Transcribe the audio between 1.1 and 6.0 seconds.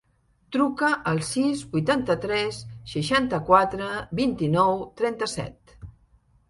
al sis, vuitanta-tres, seixanta-quatre, vint-i-nou, trenta-set.